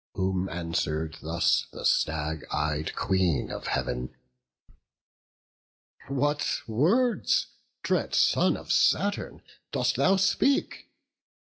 [0.15, 4.09] Whom answer'd thus the stag ey'd Queen of Heav'n:
[6.07, 7.45] "What words,
[7.83, 10.89] dread son of Saturn, dost thou speak?